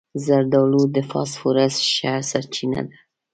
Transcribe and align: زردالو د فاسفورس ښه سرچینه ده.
زردالو 0.25 0.81
د 0.95 0.97
فاسفورس 1.09 1.75
ښه 1.95 2.13
سرچینه 2.29 2.81
ده. 2.87 2.93